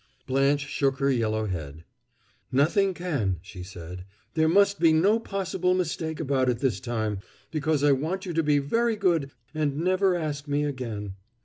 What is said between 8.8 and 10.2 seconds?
good and never